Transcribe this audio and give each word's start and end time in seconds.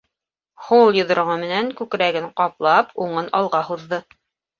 Һул 0.67 0.95
йоҙроғо 0.99 1.35
менән 1.41 1.69
күкрәген 1.81 2.25
ҡаплап, 2.41 2.89
уңын 3.05 3.29
алға 3.41 3.61
һуҙҙы. 3.69 4.01